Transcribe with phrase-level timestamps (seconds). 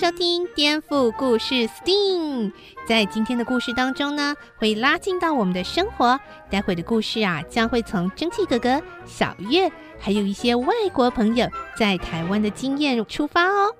[0.00, 2.50] 收听《颠覆故事 STEAM》。
[2.88, 6.18] 在今天的故事当中呢，会拉近到我们的生活。
[6.48, 13.76] 待会的故事啊，将会从蒸汽哥哥、小月，还有一些外国朋友在台湾的经验出发哦。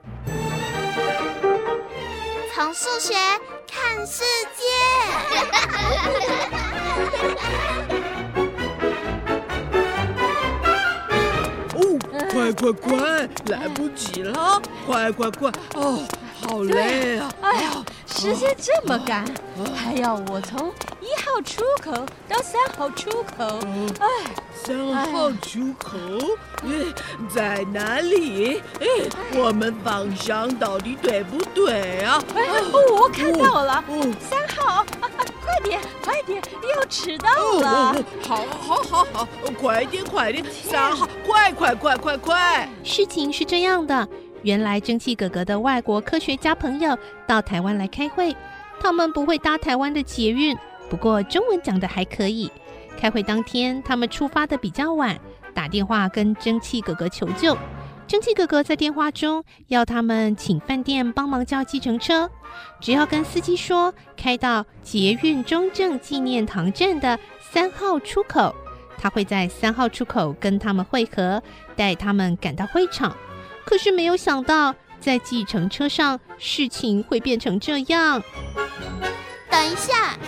[2.54, 3.14] 从数学
[3.66, 4.22] 看世
[4.54, 4.62] 界。
[11.82, 11.98] 哦
[12.30, 14.60] 快快快，来不及了！
[14.86, 16.06] 快快快，哦，
[16.50, 17.32] 好累啊！
[17.42, 19.24] 哎呦，时间这么赶，
[19.72, 20.68] 还要我从
[21.00, 21.92] 一号出口
[22.28, 23.60] 到三号出口。
[24.00, 24.06] 哎，
[24.52, 25.96] 三号出口？
[26.64, 26.92] 哎，
[27.32, 28.60] 在哪里？
[28.80, 28.86] 哎，
[29.36, 32.20] 我们方向到底对不对啊？
[32.34, 32.42] 哎，
[32.90, 33.84] 我看到了，
[34.28, 34.84] 三号。
[35.42, 36.40] 快点，快点，
[36.74, 37.28] 要迟到
[37.60, 37.92] 了！
[37.92, 39.28] 哦、好，好，好，好，
[39.60, 42.68] 快点，快点，三号，快，快，快，快，快！
[42.84, 44.08] 事情是这样的，
[44.42, 46.96] 原来蒸汽哥哥的外国科学家朋友
[47.26, 48.34] 到台湾来开会，
[48.80, 50.56] 他们不会搭台湾的捷运，
[50.88, 52.50] 不过中文讲的还可以。
[52.96, 55.18] 开会当天，他们出发的比较晚，
[55.54, 57.56] 打电话跟蒸汽哥哥求救。
[58.06, 62.28] 蒸汽哥哥在电话中要他们请饭店帮忙叫计程车，
[62.80, 68.54] 只要跟司机说开到捷运中正纪念堂站的三号出口，
[68.98, 71.40] 他会在三号出口跟他们会合，
[71.76, 73.16] 带他们赶到会场。
[73.64, 78.22] 可是没有想到，在计程车上事情会变成这样。
[79.50, 80.18] 等一下，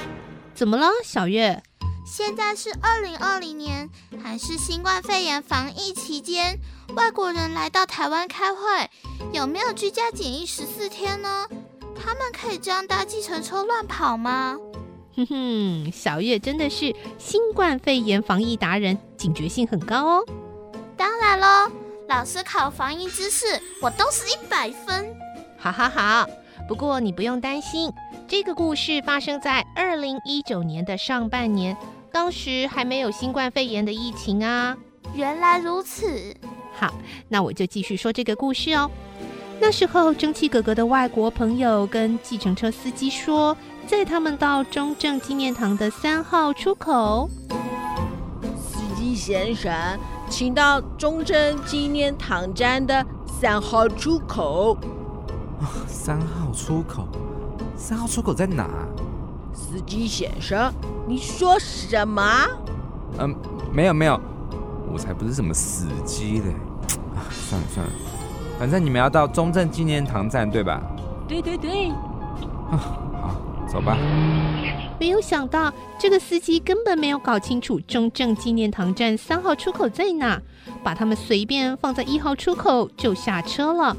[0.55, 1.63] 怎么了，小月？
[2.05, 3.89] 现在是二零二零年，
[4.23, 6.59] 还是新冠肺炎防疫期间？
[6.95, 8.61] 外国人来到台湾开会，
[9.33, 11.47] 有没有居家检疫十四天呢？
[11.95, 14.59] 他们可以这样搭计程车乱跑吗？
[15.15, 20.27] 哼哼，小月真的是新冠肺炎防疫达人，警觉性很高哦。
[20.97, 21.71] 当然喽，
[22.15, 23.47] 老师考防疫知识，
[23.81, 25.17] 我都是一百分。
[25.57, 26.29] 好好好，
[26.69, 27.91] 不过你不用担心，
[28.29, 31.75] 这个故事发生在二零一九年的上半年，
[32.13, 34.77] 当时还没有新冠肺炎的疫情啊。
[35.15, 36.37] 原来如此。
[36.75, 36.93] 好，
[37.31, 38.91] 那我就继续说这个故事哦。
[39.59, 43.57] 那时候，蒸汽哥哥的外国朋友跟计程车司机说，
[43.87, 47.31] 载他们到中正纪念堂的三号出口。
[48.55, 49.73] 司机先生，
[50.33, 54.75] 请到中正纪念堂站的三号出口。
[55.87, 57.07] 三号出口？
[57.77, 58.67] 三号出口在哪？
[59.53, 60.73] 司机先生，
[61.07, 62.23] 你说什么？
[63.19, 63.37] 嗯，
[63.71, 64.19] 没有没有。
[64.91, 66.49] 我才不是什么死机嘞！
[67.15, 67.93] 啊，算了算了，
[68.59, 70.81] 反正你们要到中正纪念堂站对吧？
[71.29, 71.91] 对对对。
[72.71, 72.81] 啊，
[73.21, 73.35] 好，
[73.69, 73.99] 走吧。
[75.03, 80.41] 没有想到这个司机根本没有搞清楚中正纪念堂站三号出口在哪，
[80.85, 83.97] 把他们随便放在一号出口就下车了。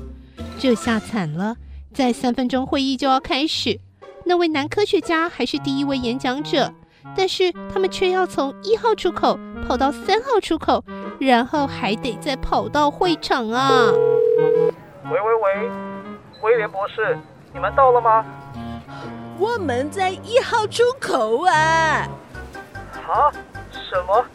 [0.58, 1.58] 这下惨了，
[1.94, 3.81] 在三分钟会议就要开始，
[4.24, 6.74] 那位男科学家还是第一位演讲者。
[7.18, 9.38] 但是他们却要从一号出口
[9.68, 10.86] 跑到三号出口，
[11.19, 13.92] 然后还得再跑到会场啊！
[13.92, 15.69] 喂喂喂，
[16.44, 17.19] 威廉博士，
[17.53, 18.25] 你们到了吗？
[19.44, 22.08] 我们在一号出口啊！
[23.06, 23.30] 啊？
[23.74, 24.26] 什么？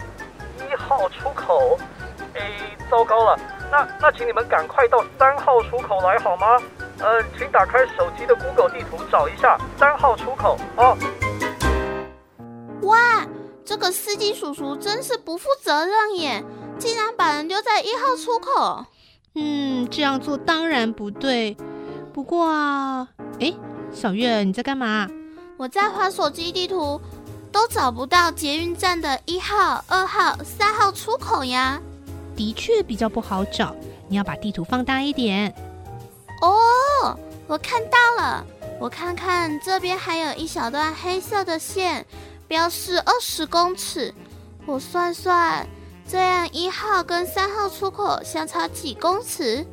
[0.58, 1.78] 一号出口？
[2.34, 3.40] 哎，糟糕了！
[3.72, 6.58] 那那请你们赶快到三号出口来好吗？
[6.98, 10.94] 呃，请打开手机的 Google 地图找一下三号出口啊！
[12.82, 13.26] 哇，
[13.64, 16.44] 这个司机叔叔真是不负责任耶！
[16.78, 18.84] 竟然把人丢在一号出口。
[19.36, 21.56] 嗯，这样做当然不对。
[22.12, 23.08] 不过啊，
[23.40, 23.54] 哎，
[23.92, 25.08] 小月，你在干嘛？
[25.56, 27.00] 我在滑手机地图，
[27.50, 31.80] 都找不到捷运站的一号、二号、三号出口呀。
[32.36, 33.74] 的确比较不好找，
[34.08, 35.52] 你要把地图放大一点。
[36.40, 37.18] 哦，
[37.48, 38.46] 我看到了，
[38.78, 42.06] 我看看这边还有一小段黑色的线。
[42.46, 44.14] 标示二十公尺，
[44.64, 45.66] 我算算，
[46.08, 49.66] 这样一号跟三号出口相差几公尺？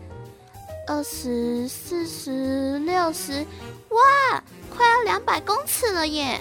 [0.88, 3.46] 二十、四十、六十，
[3.90, 6.40] 哇，快要两百公尺了耶！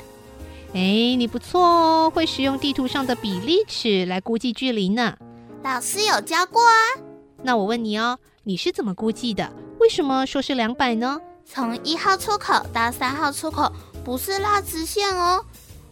[0.74, 5.16] 哎，你不错哦，会使用地图上的比例尺来估计距离呢。
[5.62, 7.00] 老师有教过啊。
[7.42, 9.50] 那我问你哦，你是怎么估计的？
[9.78, 11.20] 为什么说是两百呢？
[11.46, 13.72] 从一号出口到三号出口
[14.04, 15.44] 不是拉直线哦。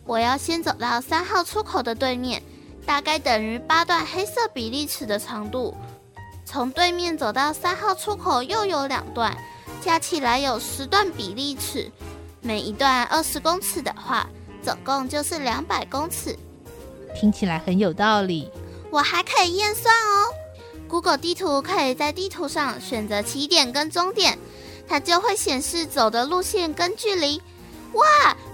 [0.05, 2.43] 我要先走到三号出口的对面，
[2.85, 5.75] 大概等于八段黑色比例尺的长度。
[6.45, 9.37] 从对面走到三号出口又有两段，
[9.81, 11.91] 加起来有十段比例尺。
[12.41, 14.27] 每一段二十公尺的话，
[14.63, 16.37] 总共就是两百公尺。
[17.15, 18.51] 听起来很有道理。
[18.91, 20.29] 我还可以验算哦。
[20.89, 24.39] Google 地图可以在地图上选择起点跟终点，
[24.87, 27.41] 它就会显示走的路线跟距离。
[27.93, 28.05] 哇，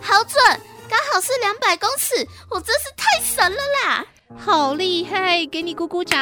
[0.01, 0.41] 好准，
[0.89, 2.27] 刚好是两百公尺！
[2.49, 4.07] 我真是太神了啦！
[4.37, 6.19] 好厉害，给你鼓鼓掌。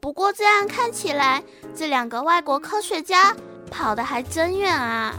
[0.00, 1.42] 不过这样看起来，
[1.74, 3.36] 这两个外国科学家
[3.70, 5.14] 跑得还真远啊。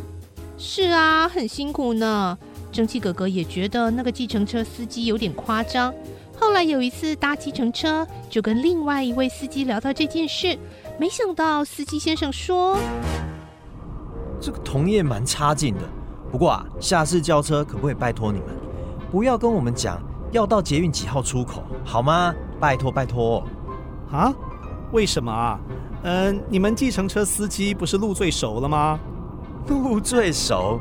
[0.57, 2.35] 是啊，很辛苦呢。
[2.71, 5.93] 蒸汽哥哥也觉得那个计程车司机有点夸张。
[6.39, 10.57] 后来有一次搭计程车，就跟另外一位司机聊到这件事，
[10.97, 12.75] 没想到司机先生说
[14.41, 15.81] ：“这个同业蛮差劲的，
[16.31, 18.47] 不过啊，下次叫车可不可以拜托你们，
[19.11, 20.01] 不要跟我们讲
[20.31, 22.33] 要到捷运几号出口，好吗？
[22.59, 23.45] 拜托拜托。”
[24.11, 24.33] 啊？
[24.91, 25.59] 为什么啊？
[26.03, 28.99] 嗯，你们计程车司机不是路最熟了吗？
[29.67, 30.79] 路最熟，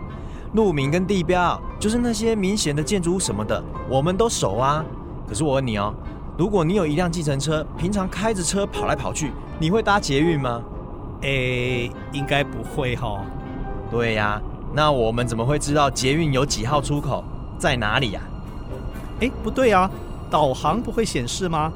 [0.55, 4.85] 路名跟地标，就是那些明显的建筑物什么的，我们都熟啊。
[5.29, 5.95] 可是我问你哦，
[6.37, 10.63] 如果你有一辆计程车，平常开着车跑来跑去，你会搭捷运吗？
[11.21, 13.21] 诶，应该不会哈、哦。
[13.91, 14.43] 对呀、啊，
[14.73, 17.23] 那我们怎么会知道捷运有几号出口
[17.59, 19.21] 在哪里呀、啊？
[19.21, 19.91] 诶，不对啊，
[20.31, 21.71] 导航不会显示吗？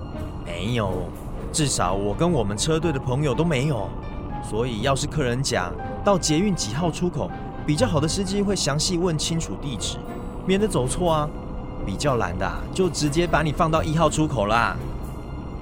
[0.46, 0.90] 没有，
[1.54, 3.88] 至少我跟我们车队的朋友都没有。
[4.42, 5.72] 所以要是客人讲
[6.04, 7.30] 到捷运几号出口，
[7.64, 9.96] 比较好的司机会详细问清楚地址，
[10.44, 11.28] 免得走错啊。
[11.86, 14.74] 比较懒的，就直接把你放到一号出口啦。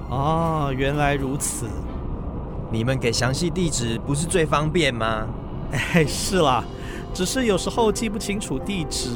[0.09, 1.67] 哦，原来如此。
[2.71, 5.27] 你们给详细地址不是最方便吗？
[5.71, 6.63] 哎，是啦，
[7.13, 9.09] 只是有时候记不清楚地址。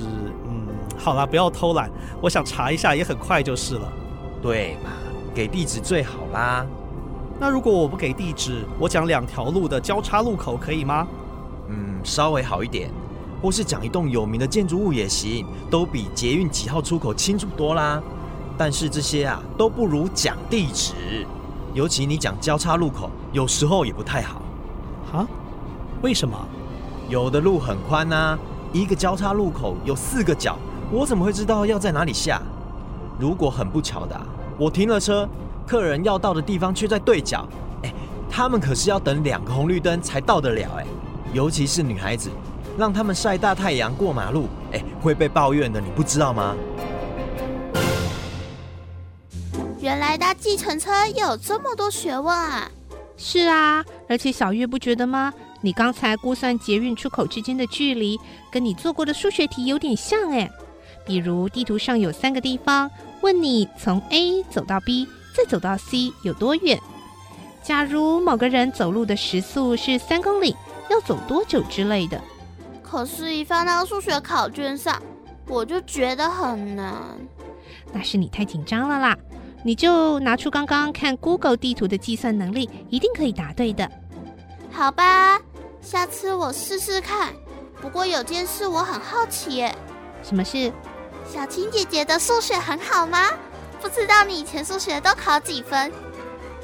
[0.49, 1.89] 嗯，好啦，不要偷懒，
[2.21, 3.89] 我想查一下也很快就是了。
[4.41, 4.91] 对嘛，
[5.37, 6.65] 给地址最好啦。
[7.39, 11.07] 那如果我不给地址，我讲两条路的交叉路口可以吗？
[11.69, 12.89] 嗯，稍微好一点。
[13.39, 18.01] 或是讲一栋有名的建筑物也行，都比捷运几号出口清楚多啦。
[18.57, 20.95] 但是这些啊都不如讲地址，
[21.75, 24.41] 尤其你讲交叉路口，有时候也不太好。
[25.11, 25.27] 哈？
[26.01, 26.35] 为什么？
[27.09, 28.35] 有的路很宽呐，
[28.73, 30.57] 一个交叉路口有四个角，
[30.91, 32.41] 我怎么会知道要在哪里下？
[33.19, 34.25] 如果很不巧的啊，
[34.57, 35.27] 我停了车，
[35.67, 37.47] 客人要到的地方却在对角，
[37.83, 37.93] 哎，
[38.29, 40.85] 他们可是要等两个红绿灯才到得了哎，
[41.31, 42.29] 尤其是女孩子。
[42.77, 46.55] 让他们晒大太阳过马路，哎，会被抱怨的，你不知道吗？
[49.79, 52.69] 原来搭计程车有这么多学问啊！
[53.15, 55.33] 是啊，而且小月不觉得吗？
[55.61, 58.19] 你刚才估算捷运出口之间的距离，
[58.51, 60.47] 跟你做过的数学题有点像哎。
[61.03, 62.91] 比如地图上有三个地方，
[63.21, 66.79] 问你从 A 走到 B，再走到 C 有多远？
[67.63, 70.55] 假如某个人走路的时速是三公里，
[70.89, 72.21] 要走多久之类的？
[72.81, 75.01] 可是，一放到数学考卷上，
[75.47, 76.95] 我就觉得很难。
[77.91, 79.17] 那是你太紧张了啦！
[79.63, 83.89] 你就拿出刚刚看 Google 地图的计算能力，一定可以答对的。
[84.71, 85.41] 好吧，
[85.81, 87.33] 下次我试试看。
[87.81, 89.75] 不过有件事我很好奇耶。
[90.23, 90.71] 什么事？
[91.31, 93.29] 小青姐姐的数学很好吗？
[93.81, 95.91] 不知道你以前数学都考几分？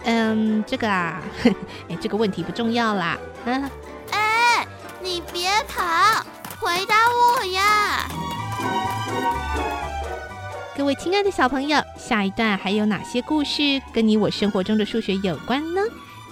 [0.06, 1.22] 嗯，这个啊，
[1.90, 3.18] 哎，这个问题不重要啦。
[3.46, 3.70] 嗯。
[5.02, 6.26] 你别跑，
[6.60, 8.08] 回答我呀！
[10.78, 15.82] 各位亲爱的小朋友，下一段还有哪些故事跟你我生活中的数学有关呢？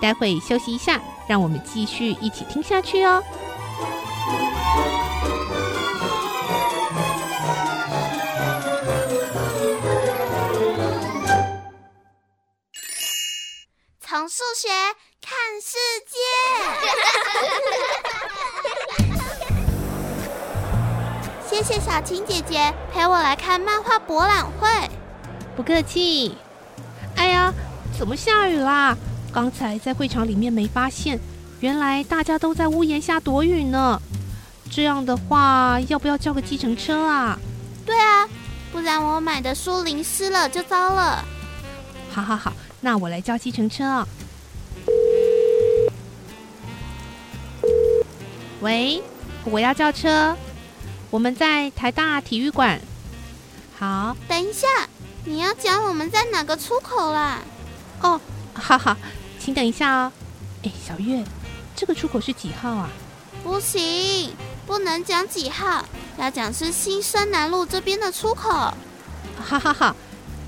[0.01, 3.21] 待会休息一下，让我们继续一起听下去哦。
[14.11, 14.67] 从数学
[15.21, 16.17] 看世界。
[21.49, 24.67] 谢谢小青姐姐陪我来看漫画博览会。
[25.55, 26.35] 不客气。
[27.15, 27.53] 哎呀，
[27.97, 28.97] 怎么下雨啦？
[29.31, 31.17] 刚才在会场里面没发现，
[31.61, 33.97] 原来大家都在屋檐下躲雨呢。
[34.69, 37.39] 这样的话，要不要叫个计程车啊？
[37.85, 38.27] 对啊，
[38.73, 41.23] 不然我买的书淋湿了就糟了。
[42.13, 42.51] 好好好。
[42.81, 44.07] 那我来叫计程车哦。
[48.61, 49.01] 喂，
[49.45, 50.35] 我要叫车。
[51.09, 52.81] 我们在台大体育馆。
[53.77, 54.67] 好，等一下，
[55.25, 57.39] 你要讲我们在哪个出口啦？
[58.01, 58.19] 哦，
[58.53, 58.95] 好好，
[59.39, 60.11] 请等一下哦。
[60.63, 61.23] 哎，小月，
[61.75, 62.89] 这个出口是几号啊？
[63.43, 64.33] 不行，
[64.65, 65.83] 不能讲几号，
[66.17, 68.49] 要讲是新生南路这边的出口。
[69.43, 69.95] 好好好。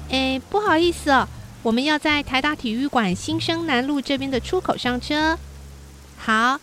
[0.10, 1.28] 哎，不好意思哦，
[1.64, 5.40] 我们要在台大体育馆新生南路这边的出口上车。
[6.18, 6.60] 好，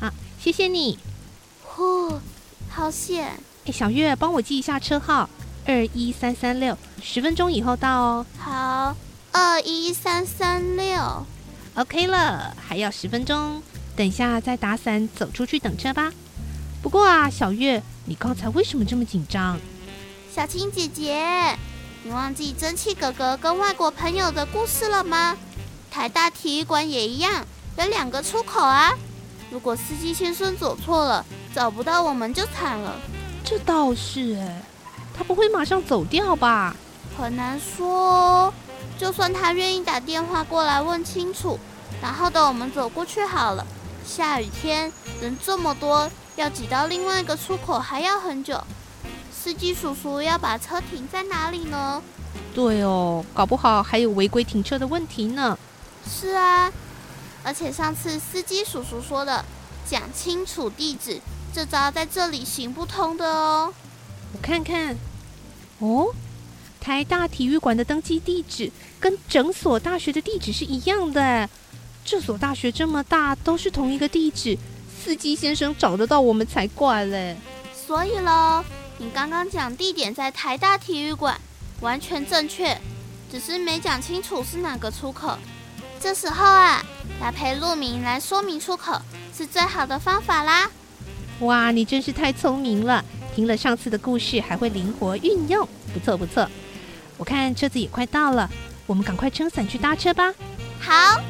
[0.00, 0.10] 好，
[0.40, 0.98] 谢谢你。
[1.62, 2.20] 呼，
[2.68, 3.38] 好险！
[3.66, 5.30] 哎，小月，帮我记一下车号，
[5.64, 8.26] 二一三三六，十分钟以后到哦。
[8.36, 8.96] 好，
[9.30, 11.24] 二一三三六。
[11.76, 13.62] OK 了，还要十分钟，
[13.94, 16.12] 等一下再打伞走出去等车吧。
[16.82, 19.60] 不过啊，小月，你刚才为什么这么紧张？
[20.34, 21.56] 小青姐姐，
[22.06, 25.38] 你忘记蒸汽哥哥跟外国朋友的故事了吗？
[25.90, 27.46] 台大体育馆也一样，
[27.78, 28.92] 有两个出口啊。
[29.50, 33.00] 如果司机先生走错了，找不到我们就惨了。
[33.42, 34.62] 这倒是哎，
[35.16, 36.76] 他不会马上走掉吧？
[37.16, 38.52] 很难说。
[38.98, 41.58] 就算他愿意打电话过来问清楚，
[42.02, 43.66] 然后等我们走过去好了。
[44.06, 44.92] 下雨天
[45.22, 48.62] 人这么多，要挤到另外一个出口还要很久。
[49.44, 52.02] 司机叔叔要把车停在哪里呢？
[52.54, 55.58] 对哦，搞不好还有违规停车的问题呢。
[56.08, 56.72] 是啊，
[57.42, 59.44] 而且上次司机叔叔说的
[59.86, 61.20] 讲清楚地址，
[61.52, 63.74] 这招在这里行不通的哦。
[64.32, 64.96] 我看看，
[65.80, 66.14] 哦。
[66.80, 71.46] 台大体育馆的登记地址跟整所大学的地址是一样的。
[72.02, 74.56] 这所大学这么大，都是同一个地址，
[74.98, 77.36] 司机先生找得到我们才怪嘞。
[77.86, 78.64] 所以喽，
[78.98, 81.40] 你刚刚讲地点在台大体育馆，
[81.80, 82.80] 完全正确，
[83.30, 85.36] 只是没讲清楚是哪个出口。
[86.00, 86.84] 这时候啊，
[87.20, 89.00] 搭配路名来说明出口
[89.36, 90.70] 是最好的方法啦。
[91.40, 93.04] 哇，你真是太聪明了！
[93.34, 96.48] 听了上次的故事，还会灵活运用，不错不错。
[97.16, 98.48] 我看车子也快到了，
[98.86, 100.32] 我们赶快撑伞去搭车吧。
[100.78, 101.20] 好。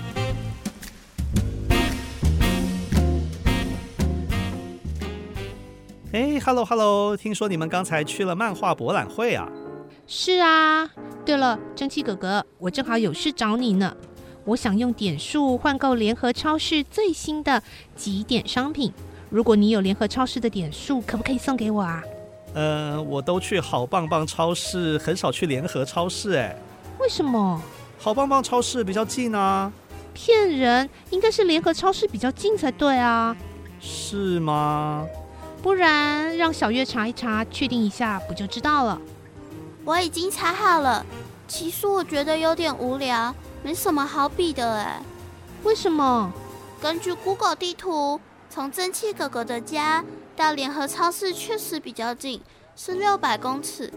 [6.14, 9.48] 哎，Hello Hello，听说你们刚才去了漫画博览会啊？
[10.06, 10.88] 是啊。
[11.26, 13.92] 对了，蒸汽哥哥，我正好有事找你呢。
[14.44, 17.60] 我想用点数换购联合超市最新的
[17.96, 18.92] 几点商品，
[19.28, 22.00] 如果你有联合超市的点数，可不可以送给我啊？
[22.54, 26.34] 呃，我都去好棒棒超市，很少去联合超市。
[26.34, 26.56] 哎，
[27.00, 27.60] 为什么？
[27.98, 29.72] 好棒棒超市比较近啊。
[30.12, 33.36] 骗人，应该是联合超市比较近才对啊。
[33.80, 35.04] 是吗？
[35.64, 39.00] 不然让小月查一查，确定一下，不就知道了。
[39.82, 41.06] 我已经查好了。
[41.48, 44.74] 其实我觉得有点无聊，没什么好比的。
[44.74, 45.00] 哎，
[45.62, 46.30] 为什么？
[46.82, 50.04] 根据 Google 地图，从蒸汽哥哥的家。
[50.36, 52.42] 到联合超市确实比较近，
[52.76, 53.90] 是六百公尺。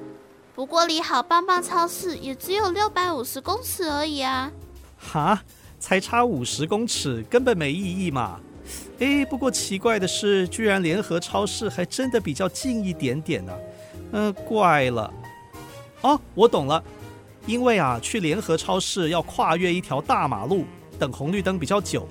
[0.55, 4.49] 不过离好棒棒超市也只有六百五十公尺而已啊！
[4.97, 5.41] 哈，
[5.79, 8.39] 才差五十公尺，根本没意义嘛！
[8.99, 13.59] 诶，不过奇怪的是，居然联合超市还真的比较近一点点呢、啊。
[14.11, 15.13] 嗯、呃，怪了。
[16.01, 16.83] 哦，我懂了，
[17.45, 20.65] 因为啊，去联合超市要跨越一条大马路，
[20.99, 22.07] 等红绿灯比较久，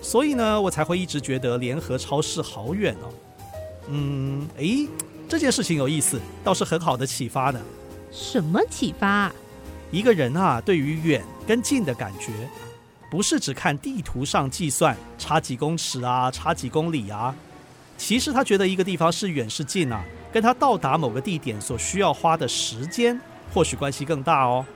[0.00, 3.08] 所以呢，我才会一直觉得联合超市好远哦。
[3.88, 4.88] 嗯，诶，
[5.28, 7.60] 这件事情有意思，倒是很好的启发呢。
[8.10, 9.32] 什么启发？
[9.90, 12.32] 一个人啊，对于远跟近的感觉，
[13.14, 17.32] 不是只看地图上计算差几公尺啊，差几公里啊。
[17.96, 23.20] 其实他觉得一个地方是远是近啊，跟他到达某个地点所需要花的时间，
[23.52, 24.66] 或许关系更大哦。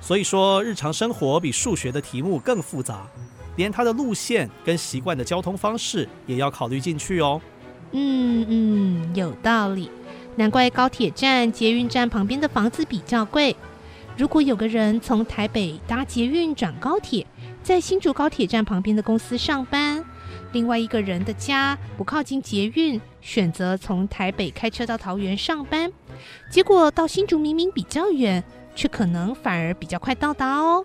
[0.00, 3.06] 所以说，日常生活比数学的题目更复杂，
[3.54, 7.40] 连他的路线跟习惯的交通方式也要考虑进去哦。
[7.92, 9.88] 嗯嗯，有道理，
[10.34, 13.54] 难怪高铁站、捷运站旁边的房子比较贵。
[14.16, 17.24] 如果有个人从台北搭捷运转高铁，
[17.62, 20.04] 在新竹高铁站旁边的公司上班，
[20.52, 25.92] 另外一个人的家不靠近捷运，选择从台北开车到桃园上班，
[26.50, 28.42] 结果到新竹明明比较远，
[28.74, 30.84] 却可能反而比较快到达哦。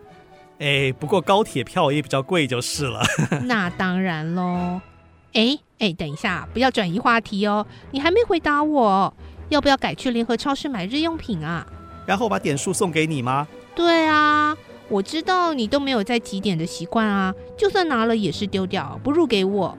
[0.59, 3.01] 哎，不过高铁票也比较贵就是了。
[3.43, 4.79] 那当然喽。
[5.33, 7.65] 哎哎，等一下，不要转移话题哦。
[7.91, 9.13] 你还没回答我，
[9.49, 11.65] 要不要改去联合超市买日用品啊？
[12.05, 13.47] 然后把点数送给你吗？
[13.75, 14.55] 对啊，
[14.87, 19.77] 我知道你都没有在几点的习惯啊，就算拿了也是丢掉，不如给我。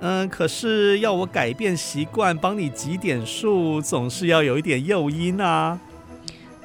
[0.00, 5.78] 嗯，可是要我改变习惯，帮你集点数，总是要有一点诱因啊。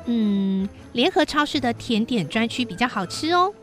[0.05, 3.53] 嗯，联合超市的甜点专区比较好吃哦。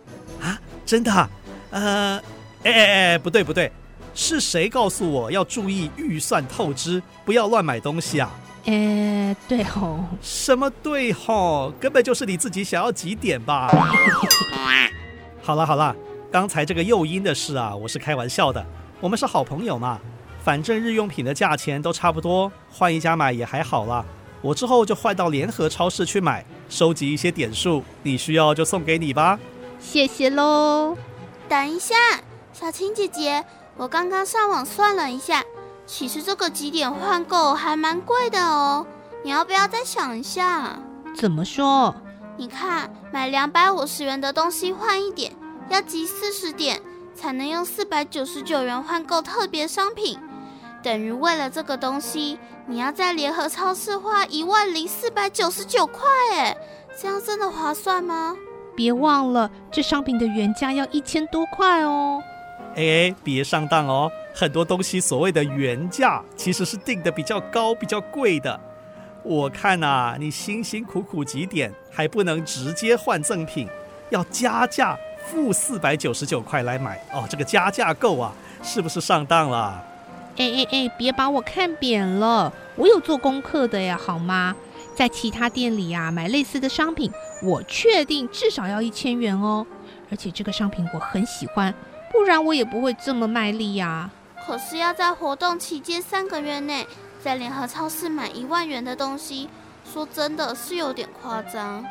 [0.41, 1.29] 啊，真的？
[1.71, 2.19] 呃，
[2.65, 3.71] 哎哎哎，不对不对。
[4.15, 8.31] 是谁告诉我要注意预算透支，不要乱买东西啊？
[8.65, 9.99] 呃，对吼。
[10.21, 11.73] 什么对吼？
[11.81, 13.69] 根本就是你自己想要几点吧？
[15.43, 15.95] 好了好了，
[16.31, 18.65] 刚才这个诱因的事啊，我是开玩笑的。
[19.01, 19.99] 我们是好朋友嘛，
[20.45, 24.05] 反正日用品的价钱都差不多，换一家买也还好啦。
[24.41, 29.39] 我之后就换到联合超市去买，收集一些点数，你需要就送给你吧。
[29.81, 30.97] 谢谢喽。
[31.49, 31.95] 等一下，
[32.53, 33.45] 小青姐姐，
[33.77, 35.43] 我刚刚上网算了一下，
[35.87, 38.87] 其实这个几点换购还蛮贵的哦。
[39.25, 40.79] 你要不要再想一下？
[41.15, 41.95] 怎么说？
[42.37, 45.33] 你看，买两百五十元的东西换一点，
[45.69, 46.81] 要集四十点
[47.15, 50.19] 才能用四百九十九元换购特别商品，
[50.83, 56.57] 等于为了这个东西，你要在联合超市花一万零四百九十九块，哎，
[56.99, 58.35] 这样真的划算吗？
[58.75, 62.23] 别忘了，这商品的原价要一千多块哦。
[62.75, 68.59] 哎哎，别上当哦，很多东西所谓的原价，其实是定的比较高、比较贵的。
[69.23, 73.69] 我看呐、啊，你辛辛苦苦集点，还不能直接换赠品，
[74.11, 77.25] 要加价付四百九十九块来买哦。
[77.29, 79.85] 这个加价够啊，是不是上当了？
[80.39, 84.57] 哎哎哎，别把我看扁了，我有做功课的呀，好吗？
[84.97, 87.13] 在其他店里啊，买类似的商品，
[87.43, 89.67] 我确定至少要一千元哦。
[90.11, 91.73] 而且这个商品我很喜欢，
[92.11, 94.11] 不然我也不会这么卖力呀。
[94.47, 96.87] 可是要在活动期间三个月内。
[97.23, 99.49] 在联合超市买一万元的东西，
[99.85, 101.87] 说真的是有点夸张，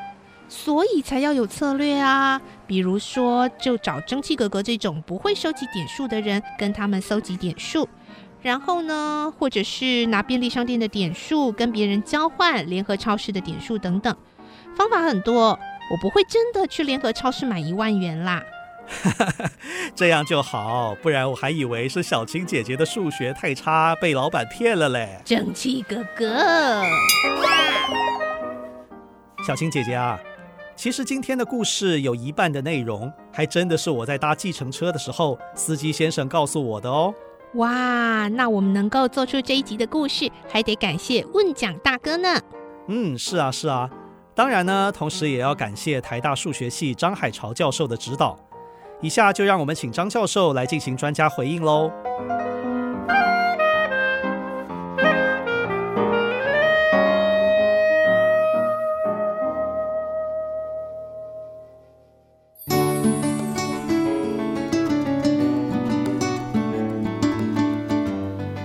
[0.49, 2.41] 所以才要有策略啊。
[2.67, 7.87] 比如说，就找蒸汽格格这种不会收集点数的人，跟他们搜集点数，
[8.41, 14.13] 然后呢，或者是拿便利商店的点数跟别人交换联合超市的点数等等，
[14.75, 15.57] 方法很多。
[15.91, 18.43] 我不会真的去联合超市买一万元啦。
[19.95, 25.19] 这样就好，不然我还以为是小青姐姐的数学太差，被老板骗了嘞。
[25.23, 26.83] 正气哥哥，
[29.47, 30.19] 小青姐姐啊，
[30.75, 37.13] 其实今天的故事有一半的内容，还真的是我在搭计程车的时候，司机先生告诉我的哦。
[37.55, 42.39] 哇，那我们能够做出这一集的故事，还得感谢问奖大哥呢。
[42.87, 43.89] 嗯，是啊，是啊，
[44.35, 48.37] 当然呢，同时也要感谢台大数学系张海潮教授的指导。
[49.01, 51.91] 以下就让我们请张教授来进行专家回应喽。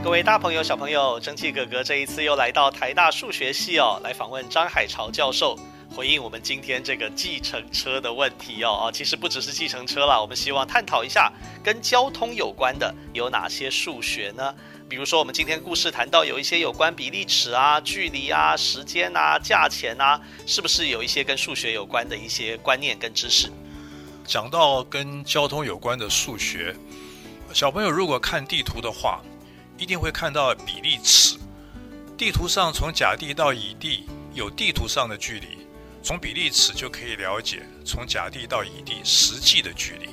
[0.05, 5.57] 各位大朋友、小朋友，蒸汽哥哥这一次又来到台大数学系哦，来访问张海潮教授。
[5.97, 11.33] 回应我们今天这个计程车的问题哦啊，其实不只是计程车啦，我们希望探讨一下
[11.65, 14.55] 跟交通有关的有哪些数学呢？
[14.91, 23.51] 比如说，我们今天故事谈到有一些有关比例尺啊、距离啊、时间啊、价钱啊，是不是有一些跟数学有关的一些观念跟知识？
[24.27, 26.77] 讲到跟交通有关的数学，
[27.55, 29.23] 小朋友如果看地图的话，
[29.79, 31.39] 一定会看到比例尺。
[32.19, 35.66] 地图上从甲地到乙地有地图上的距离。
[36.07, 40.09] 从比例尺就可以了解从甲地到乙地实际的距离。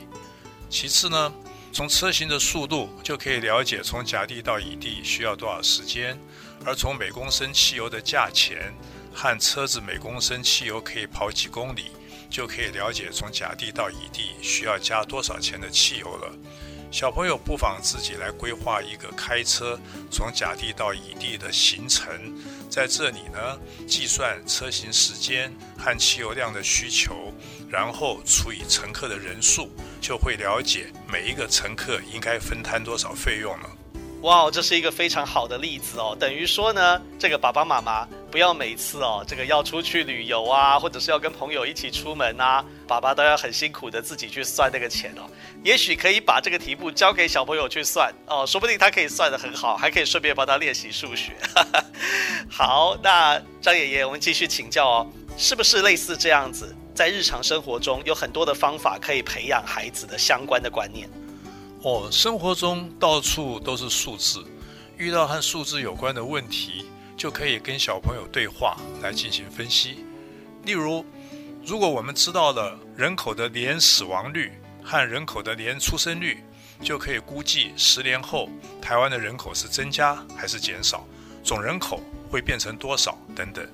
[0.68, 1.32] 其次呢，
[1.72, 6.20] 从车型的速度就可以了解从甲地到乙地需要多少时间。
[6.66, 8.74] 而从每公升汽油的价钱
[9.14, 11.92] 和车子每公升汽油可以跑几公里，
[12.28, 16.34] 就可以了解从甲地到乙地需要加多少钱的汽油了。
[16.90, 19.80] 小朋友不妨自己来规划一个开车
[20.12, 22.12] 从甲地到乙地的行程。
[22.74, 27.32] 在这里呢，计算车型时间和汽油量的需求，
[27.70, 29.70] 然后除以乘客的人数，
[30.02, 33.70] 就会了解每一个乘客应该分摊多少费用了。
[34.24, 36.16] 哇，这是一个非常好的例子哦。
[36.18, 45.30] 等于说呢，这个爸爸妈妈不要每次哦，这个要出去旅游啊，或者是要跟朋友一起出门啊，爸爸都要很辛苦的自己去算那个钱哦。
[45.62, 51.36] 也许可以把这个题目交给小朋友去算哦，说不定他可以算得很好，还可以顺便帮他练习数学。
[52.50, 55.08] 好，那张爷爷，我们继续请教哦，
[55.38, 61.10] 是不是类似这样子，在日常生活中有很多的方法可以培养孩子的相关的观念？
[61.84, 64.42] 哦，生活中到处都是数字，
[64.98, 66.86] 遇到和数字有关的问题，
[67.18, 70.06] 就可以跟小朋友对话来进行分析。
[70.64, 71.06] 例如，
[71.66, 76.42] 如果我们知道了人口的年死亡率，和人口的年出生率，
[76.82, 78.48] 就可以估计十年后
[78.82, 81.06] 台湾的人口是增加还是减少，
[81.44, 82.00] 总人口
[82.32, 83.68] 会变成多少等等，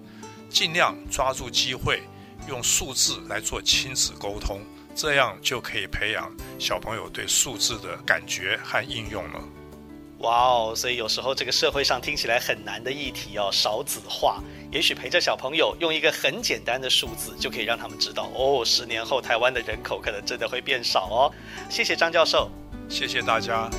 [0.49, 2.01] 尽量抓住机会，
[2.47, 4.61] 用数字来做亲子沟通，
[5.01, 9.39] 这样就可以培养小朋友对数字的感觉和应用了。
[10.17, 10.73] 哇哦！
[10.75, 21.31] 所以有时候这个社会上听起来很难的议题哦，少子化，也许陪着小朋友用一个很简单的数字，就可以让他们知道哦，十年后台湾的人口可能真的会变少哦。
[21.69, 22.51] 谢谢张教授，
[22.89, 23.69] 谢谢大家。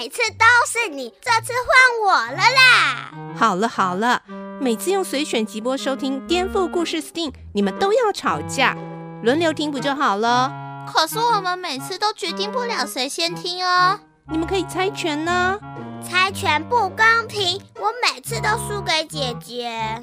[0.00, 3.10] 每次都是你，这次换我了啦！
[3.36, 4.22] 好了好了，
[4.58, 8.74] 每次用随选即播收听颠覆故事 Sting，你们都要吵架，
[9.22, 10.50] 轮流听不就好了？
[10.90, 14.00] 可是我们每次都决定不了谁先听哦。
[14.30, 15.60] 你们可以猜拳呢。
[16.02, 20.02] 猜拳不公平，我每次都输给姐姐。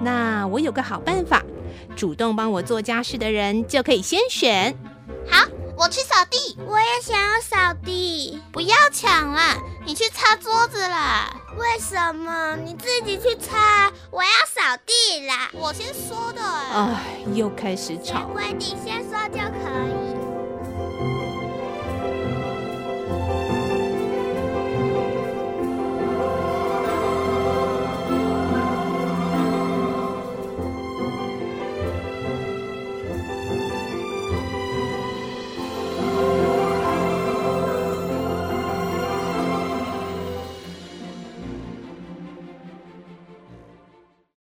[0.00, 1.42] 那我有个好办法，
[1.94, 4.74] 主动帮我做家事的人就可以先选。
[5.78, 6.58] 好，我去扫地。
[6.66, 8.42] 我也想要扫地。
[8.52, 11.32] 不要抢啦，你去擦桌子啦。
[11.56, 12.56] 为什么？
[12.56, 15.48] 你自己去擦，我要扫地啦。
[15.52, 16.42] 我先说的。
[16.42, 18.26] 哎，又开始吵。
[18.32, 19.87] 规定先说就可以。